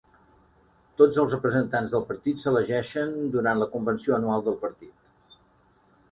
[1.01, 5.37] Tots els representants del partit s'elegeixen durant la convenció anual del partit.